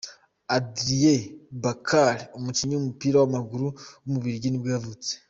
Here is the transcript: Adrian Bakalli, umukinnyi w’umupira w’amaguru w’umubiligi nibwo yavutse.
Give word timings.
Adrian 0.57 1.21
Bakalli, 1.63 2.23
umukinnyi 2.37 2.73
w’umupira 2.75 3.15
w’amaguru 3.17 3.67
w’umubiligi 4.03 4.47
nibwo 4.49 4.69
yavutse. 4.75 5.11